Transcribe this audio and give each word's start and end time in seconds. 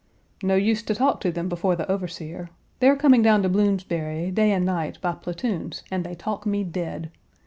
"No 0.41 0.55
use 0.55 0.81
to 0.81 0.95
talk 0.95 1.19
to 1.21 1.31
them 1.31 1.47
before 1.47 1.75
the 1.75 1.87
overseer. 1.87 2.49
They 2.79 2.89
are 2.89 2.95
coming 2.95 3.21
down 3.21 3.43
to 3.43 3.49
Bloomsbury, 3.49 4.31
day 4.31 4.51
and 4.51 4.65
night, 4.65 4.99
by 4.99 5.11
platoons 5.11 5.83
and 5.91 6.03
they 6.03 6.15
talk 6.15 6.43
me 6.43 6.63
dead. 6.63 7.11